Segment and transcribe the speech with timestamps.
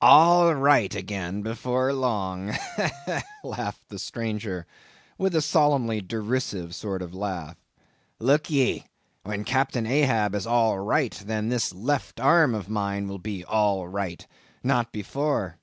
[0.00, 2.52] "All right again before long!"
[3.42, 4.64] laughed the stranger,
[5.18, 7.56] with a solemnly derisive sort of laugh.
[8.20, 8.84] "Look ye;
[9.24, 13.88] when Captain Ahab is all right, then this left arm of mine will be all
[13.88, 14.24] right;
[14.62, 15.58] not before."